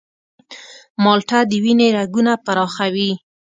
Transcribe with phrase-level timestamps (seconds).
[1.03, 3.11] مالټه د وینې رګونه پراخوي.